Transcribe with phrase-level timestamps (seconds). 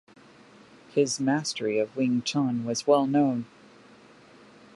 [0.89, 3.45] His mastery of Wing Chun was well known.